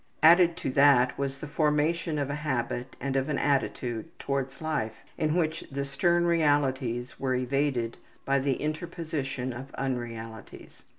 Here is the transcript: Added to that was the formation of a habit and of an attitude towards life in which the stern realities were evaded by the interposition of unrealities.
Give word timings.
Added 0.23 0.57
to 0.57 0.71
that 0.71 1.15
was 1.15 1.37
the 1.37 1.47
formation 1.47 2.17
of 2.17 2.31
a 2.31 2.41
habit 2.41 2.95
and 2.99 3.15
of 3.15 3.29
an 3.29 3.37
attitude 3.37 4.07
towards 4.17 4.59
life 4.59 4.95
in 5.15 5.35
which 5.35 5.63
the 5.71 5.85
stern 5.85 6.25
realities 6.25 7.19
were 7.19 7.35
evaded 7.35 7.97
by 8.25 8.39
the 8.39 8.53
interposition 8.55 9.53
of 9.53 9.69
unrealities. 9.75 10.81